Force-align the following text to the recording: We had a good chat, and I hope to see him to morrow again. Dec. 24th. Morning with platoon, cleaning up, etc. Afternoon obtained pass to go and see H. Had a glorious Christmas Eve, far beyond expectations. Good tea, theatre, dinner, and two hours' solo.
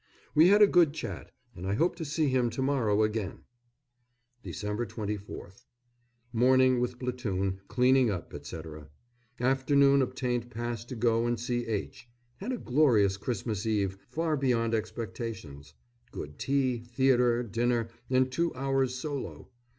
We 0.33 0.47
had 0.47 0.63
a 0.63 0.67
good 0.67 0.93
chat, 0.93 1.31
and 1.55 1.67
I 1.67 1.75
hope 1.75 1.95
to 1.97 2.05
see 2.05 2.27
him 2.27 2.49
to 2.49 2.63
morrow 2.63 3.03
again. 3.03 3.43
Dec. 4.43 4.87
24th. 4.87 5.65
Morning 6.33 6.79
with 6.79 6.97
platoon, 6.97 7.59
cleaning 7.67 8.09
up, 8.09 8.33
etc. 8.33 8.89
Afternoon 9.39 10.01
obtained 10.01 10.49
pass 10.49 10.83
to 10.85 10.95
go 10.95 11.27
and 11.27 11.39
see 11.39 11.67
H. 11.67 12.09
Had 12.37 12.51
a 12.51 12.57
glorious 12.57 13.15
Christmas 13.17 13.67
Eve, 13.67 13.99
far 14.09 14.35
beyond 14.35 14.73
expectations. 14.73 15.75
Good 16.11 16.39
tea, 16.39 16.79
theatre, 16.79 17.43
dinner, 17.43 17.89
and 18.09 18.31
two 18.31 18.51
hours' 18.55 18.95
solo. 18.95 19.49